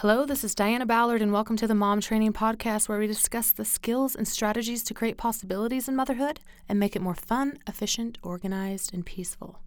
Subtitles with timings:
[0.00, 3.50] Hello, this is Diana Ballard, and welcome to the Mom Training Podcast, where we discuss
[3.50, 8.16] the skills and strategies to create possibilities in motherhood and make it more fun, efficient,
[8.22, 9.58] organized, and peaceful.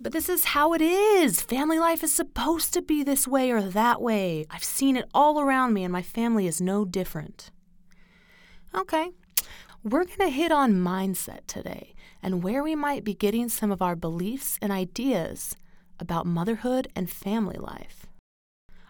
[0.00, 1.42] But this is how it is.
[1.42, 4.46] Family life is supposed to be this way or that way.
[4.48, 7.50] I've seen it all around me, and my family is no different.
[8.74, 9.10] Okay,
[9.84, 13.82] we're going to hit on mindset today and where we might be getting some of
[13.82, 15.54] our beliefs and ideas
[16.00, 18.06] about motherhood and family life.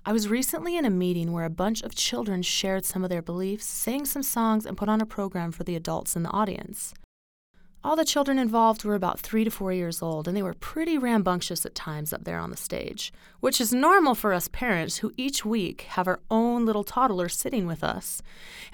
[0.07, 3.21] I was recently in a meeting where a bunch of children shared some of their
[3.21, 6.95] beliefs, sang some songs, and put on a program for the adults in the audience.
[7.83, 10.99] All the children involved were about three to four years old, and they were pretty
[10.99, 15.15] rambunctious at times up there on the stage, which is normal for us parents who
[15.17, 18.21] each week have our own little toddler sitting with us,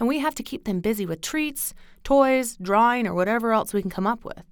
[0.01, 3.81] and we have to keep them busy with treats, toys, drawing, or whatever else we
[3.81, 4.43] can come up with.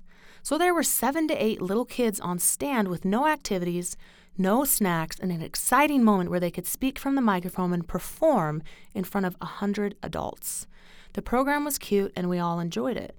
[0.44, 3.96] So there were seven to eight little kids on stand with no activities,
[4.36, 8.62] no snacks, and an exciting moment where they could speak from the microphone and perform
[8.92, 10.66] in front of a hundred adults.
[11.14, 13.16] The program was cute, and we all enjoyed it.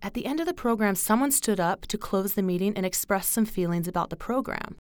[0.00, 3.26] At the end of the program, someone stood up to close the meeting and express
[3.26, 4.78] some feelings about the program.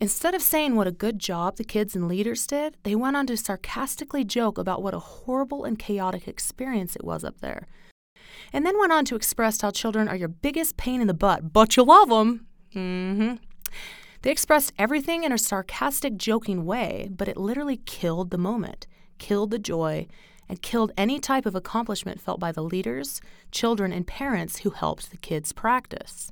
[0.00, 3.28] Instead of saying what a good job the kids and leaders did, they went on
[3.28, 7.68] to sarcastically joke about what a horrible and chaotic experience it was up there.
[8.52, 11.52] And then went on to express how children are your biggest pain in the butt,
[11.52, 12.46] but you love them.
[12.74, 13.34] Mm-hmm.
[14.22, 18.86] They expressed everything in a sarcastic, joking way, but it literally killed the moment,
[19.18, 20.06] killed the joy,
[20.48, 25.10] and killed any type of accomplishment felt by the leaders, children, and parents who helped
[25.10, 26.30] the kids practice.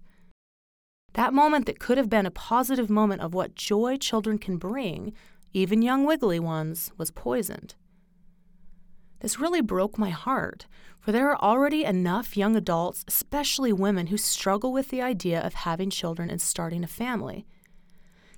[1.14, 5.12] That moment that could have been a positive moment of what joy children can bring,
[5.52, 7.74] even young wiggly ones, was poisoned.
[9.20, 10.66] This really broke my heart,
[10.98, 15.54] for there are already enough young adults, especially women, who struggle with the idea of
[15.54, 17.46] having children and starting a family.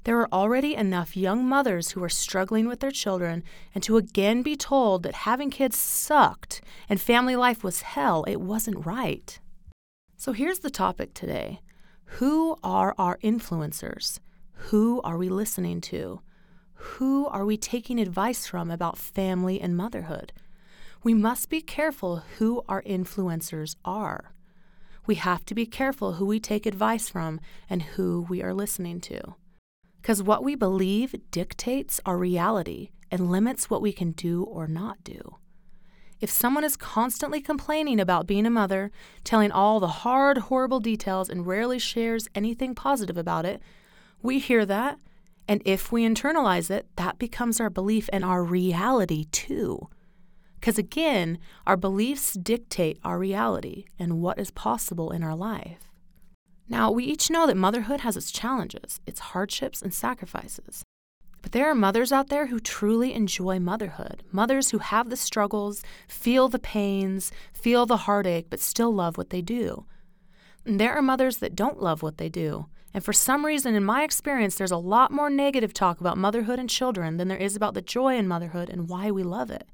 [0.05, 3.45] There are already enough young mothers who are struggling with their children,
[3.75, 8.41] and to again be told that having kids sucked and family life was hell, it
[8.41, 9.39] wasn't right.
[10.17, 11.61] So here's the topic today
[12.19, 14.19] Who are our influencers?
[14.71, 16.21] Who are we listening to?
[16.75, 20.33] Who are we taking advice from about family and motherhood?
[21.05, 24.35] We must be careful who our influencers are.
[25.05, 29.01] We have to be careful who we take advice from and who we are listening
[29.03, 29.35] to.
[30.01, 35.03] Because what we believe dictates our reality and limits what we can do or not
[35.03, 35.39] do.
[36.21, 38.93] If someone is constantly complaining about being a mother,
[39.25, 43.61] telling all the hard, horrible details, and rarely shares anything positive about it,
[44.23, 45.01] we hear that,
[45.49, 49.89] and if we internalize it, that becomes our belief and our reality too.
[50.63, 55.91] Because again, our beliefs dictate our reality and what is possible in our life.
[56.69, 60.85] Now, we each know that motherhood has its challenges, its hardships, and sacrifices.
[61.43, 65.83] But there are mothers out there who truly enjoy motherhood, mothers who have the struggles,
[66.07, 69.87] feel the pains, feel the heartache, but still love what they do.
[70.65, 72.67] And there are mothers that don't love what they do.
[72.95, 76.61] And for some reason, in my experience, there's a lot more negative talk about motherhood
[76.61, 79.67] and children than there is about the joy in motherhood and why we love it.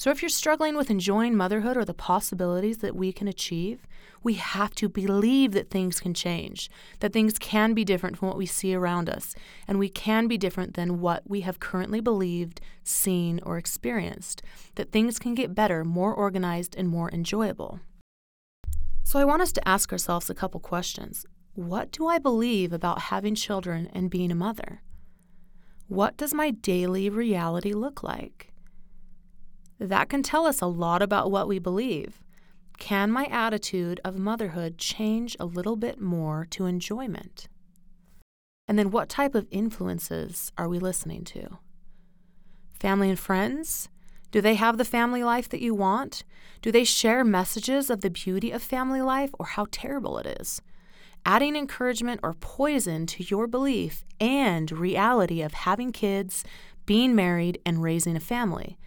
[0.00, 3.86] So, if you're struggling with enjoying motherhood or the possibilities that we can achieve,
[4.22, 8.38] we have to believe that things can change, that things can be different from what
[8.38, 9.34] we see around us,
[9.68, 14.40] and we can be different than what we have currently believed, seen, or experienced,
[14.76, 17.80] that things can get better, more organized, and more enjoyable.
[19.02, 21.26] So, I want us to ask ourselves a couple questions.
[21.52, 24.80] What do I believe about having children and being a mother?
[25.88, 28.50] What does my daily reality look like?
[29.80, 32.22] That can tell us a lot about what we believe.
[32.78, 37.48] Can my attitude of motherhood change a little bit more to enjoyment?
[38.68, 41.58] And then what type of influences are we listening to?
[42.78, 43.88] Family and friends?
[44.30, 46.24] Do they have the family life that you want?
[46.60, 50.60] Do they share messages of the beauty of family life or how terrible it is?
[51.24, 56.44] Adding encouragement or poison to your belief and reality of having kids,
[56.84, 58.78] being married, and raising a family.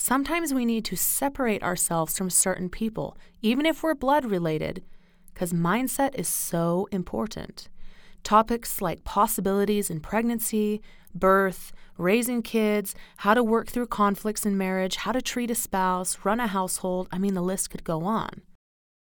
[0.00, 4.84] Sometimes we need to separate ourselves from certain people, even if we're blood related,
[5.34, 7.68] because mindset is so important.
[8.22, 10.80] Topics like possibilities in pregnancy,
[11.16, 16.18] birth, raising kids, how to work through conflicts in marriage, how to treat a spouse,
[16.22, 18.42] run a household I mean, the list could go on.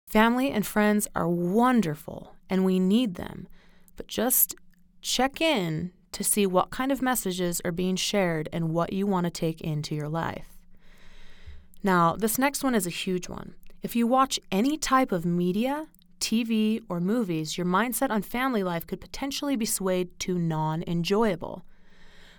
[0.06, 3.48] Family and friends are wonderful and we need them,
[3.96, 4.54] but just
[5.02, 9.24] check in to see what kind of messages are being shared and what you want
[9.24, 10.55] to take into your life.
[11.86, 13.54] Now, this next one is a huge one.
[13.80, 15.86] If you watch any type of media,
[16.18, 21.64] TV, or movies, your mindset on family life could potentially be swayed to non enjoyable.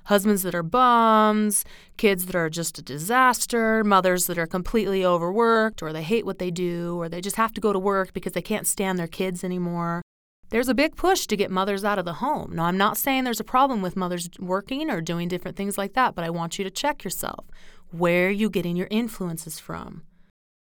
[0.07, 1.63] husbands that are bums,
[1.95, 6.39] kids that are just a disaster, mothers that are completely overworked, or they hate what
[6.39, 9.07] they do, or they just have to go to work because they can't stand their
[9.07, 10.01] kids anymore.
[10.49, 12.55] There's a big push to get mothers out of the home.
[12.55, 15.93] Now, I'm not saying there's a problem with mothers working or doing different things like
[15.93, 17.45] that, but I want you to check yourself.
[17.91, 20.03] Where are you getting your influences from?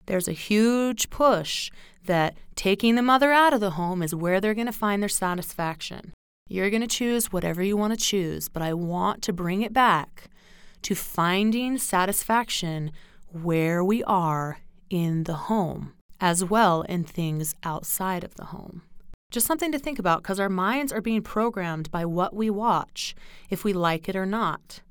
[0.07, 1.71] There's a huge push
[2.05, 5.09] that taking the mother out of the home is where they're going to find their
[5.09, 6.13] satisfaction.
[6.49, 9.73] You're going to choose whatever you want to choose, but I want to bring it
[9.73, 10.29] back
[10.83, 12.91] to finding satisfaction
[13.31, 18.83] where we are in the home, as well in things outside of the home.
[19.29, 23.13] Just something to think about because our minds are being programmed by what we watch,
[23.49, 24.81] if we like it or not.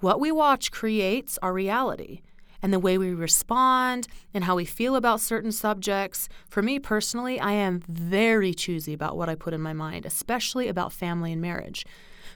[0.00, 2.20] What we watch creates our reality
[2.62, 6.28] and the way we respond and how we feel about certain subjects.
[6.48, 10.68] For me personally, I am very choosy about what I put in my mind, especially
[10.68, 11.84] about family and marriage.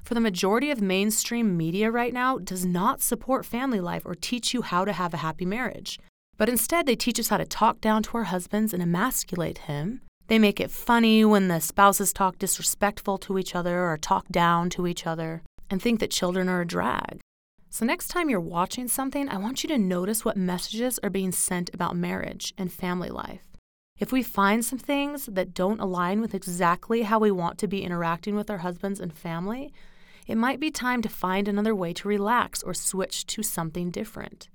[0.03, 4.53] For the majority of mainstream media right now does not support family life or teach
[4.53, 6.01] you how to have a happy marriage.
[6.37, 10.01] But instead, they teach us how to talk down to our husbands and emasculate him.
[10.27, 14.69] They make it funny when the spouses talk disrespectful to each other or talk down
[14.71, 17.21] to each other and think that children are a drag.
[17.75, 21.33] So, next time you're watching something, I want you to notice what messages are being
[21.33, 23.49] sent about marriage and family life.
[23.99, 27.83] If we find some things that don't align with exactly how we want to be
[27.83, 29.73] interacting with our husbands and family,
[30.27, 34.51] it might be time to find another way to relax or switch to something different.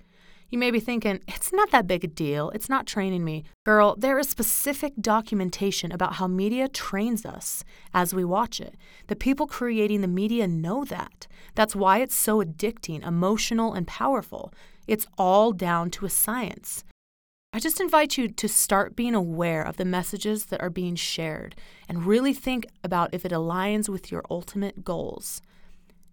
[0.50, 2.52] You may be thinking, it's not that big a deal.
[2.52, 3.44] It's not training me.
[3.66, 8.76] Girl, there is specific documentation about how media trains us as we watch it.
[9.08, 11.28] The people creating the media know that.
[11.56, 14.54] That's why it's so addicting, emotional, and powerful.
[14.88, 16.86] It's all down to a science.
[17.52, 21.56] I just invite you to start being aware of the messages that are being shared
[21.90, 25.42] and really think about if it aligns with your ultimate goals.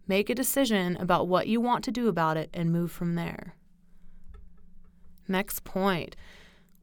[0.08, 3.54] Make a decision about what you want to do about it and move from there.
[5.28, 6.16] Next point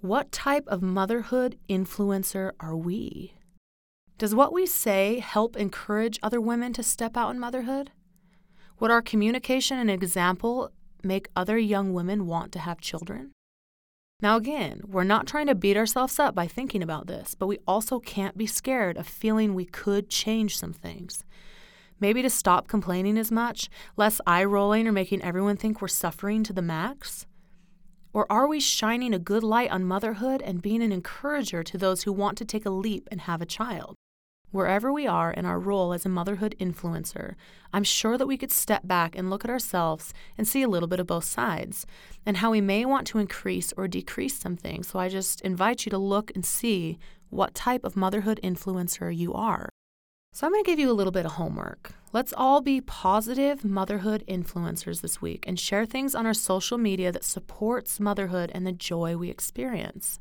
[0.01, 3.33] What type of motherhood influencer are we?
[4.17, 7.91] Does what we say help encourage other women to step out in motherhood?
[8.79, 10.71] Would our communication and example
[11.03, 13.31] make other young women want to have children?
[14.21, 17.57] Now, again, we're not trying to beat ourselves up by thinking about this, but we
[17.67, 21.23] also can't be scared of feeling we could change some things.
[21.99, 26.43] Maybe to stop complaining as much, less eye rolling or making everyone think we're suffering
[26.43, 27.25] to the max.
[28.13, 32.03] Or are we shining a good light on motherhood and being an encourager to those
[32.03, 33.95] who want to take a leap and have a child?
[34.51, 37.35] Wherever we are in our role as a motherhood influencer,
[37.71, 40.89] I'm sure that we could step back and look at ourselves and see a little
[40.89, 41.85] bit of both sides
[42.25, 44.83] and how we may want to increase or decrease something.
[44.83, 46.99] So I just invite you to look and see
[47.29, 49.69] what type of motherhood influencer you are.
[50.33, 51.93] So, I'm going to give you a little bit of homework.
[52.13, 57.09] Let's all be positive motherhood influencers this week and share things on our social media
[57.09, 60.19] that supports motherhood and the joy we experience.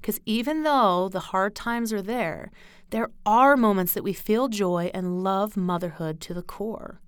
[0.00, 2.50] Because even though the hard times are there,
[2.88, 7.02] there are moments that we feel joy and love motherhood to the core.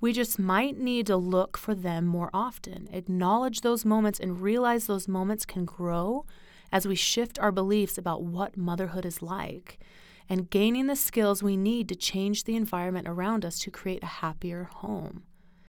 [0.00, 4.86] We just might need to look for them more often, acknowledge those moments, and realize
[4.86, 6.24] those moments can grow
[6.70, 9.80] as we shift our beliefs about what motherhood is like
[10.28, 14.06] and gaining the skills we need to change the environment around us to create a
[14.06, 15.22] happier home.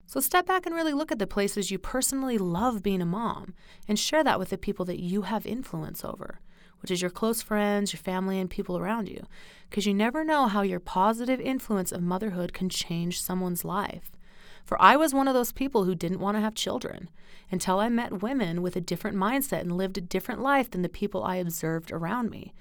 [0.06, 3.54] So step back and really look at the places you personally love being a mom
[3.88, 6.40] and share that with the people that you have influence over,
[6.82, 9.24] which is your close friends, your family, and people around you,
[9.70, 14.12] because you never know how your positive influence of motherhood can change someone's life.
[14.66, 17.10] For I was one of those people who didn't want to have children
[17.52, 20.90] until I met women with a different mindset and lived a different life than the
[20.90, 22.54] people I observed around me.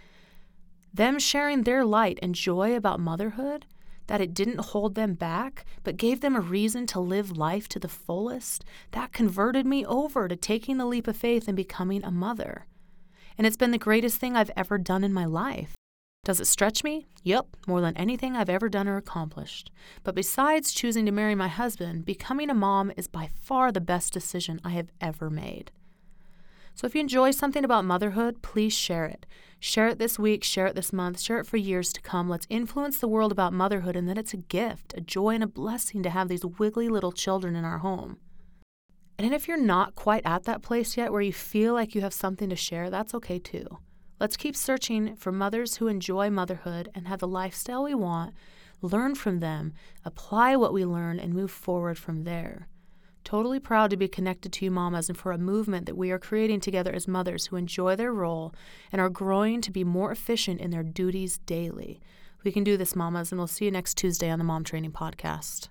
[0.98, 3.66] Them sharing their light and joy about motherhood,
[4.08, 7.78] that it didn't hold them back, but gave them a reason to live life to
[7.78, 12.10] the fullest, that converted me over to taking the leap of faith and becoming a
[12.10, 12.66] mother.
[13.38, 15.76] And it's been the greatest thing I've ever done in my life.
[16.24, 17.06] Does it stretch me?
[17.22, 19.70] Yep, more than anything I've ever done or accomplished.
[20.02, 24.12] But besides choosing to marry my husband, becoming a mom is by far the best
[24.12, 25.70] decision I have ever made.
[26.78, 29.26] So if you enjoy something about motherhood, please share it.
[29.58, 32.28] Share it this week, share it this month, share it for years to come.
[32.28, 35.48] Let's influence the world about motherhood and that it's a gift, a joy, and a
[35.48, 38.18] blessing to have these wiggly little children in our home.
[39.18, 42.14] And if you're not quite at that place yet where you feel like you have
[42.14, 43.66] something to share, that's okay too.
[44.20, 48.34] Let's keep searching for mothers who enjoy motherhood and have the lifestyle we want,
[48.82, 49.72] learn from them,
[50.04, 52.68] apply what we learn, and move forward from there.
[53.24, 56.18] Totally proud to be connected to you, mamas, and for a movement that we are
[56.18, 58.54] creating together as mothers who enjoy their role
[58.90, 62.00] and are growing to be more efficient in their duties daily.
[62.44, 64.92] We can do this, mamas, and we'll see you next Tuesday on the Mom Training
[64.92, 65.68] Podcast.